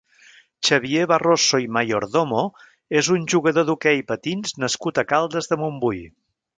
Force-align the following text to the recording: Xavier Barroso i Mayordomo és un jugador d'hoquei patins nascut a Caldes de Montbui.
Xavier 0.69 1.03
Barroso 1.11 1.59
i 1.65 1.69
Mayordomo 1.75 2.47
és 3.03 3.13
un 3.19 3.29
jugador 3.37 3.71
d'hoquei 3.71 4.05
patins 4.13 4.59
nascut 4.65 5.05
a 5.05 5.09
Caldes 5.15 5.55
de 5.55 5.65
Montbui. 5.65 6.07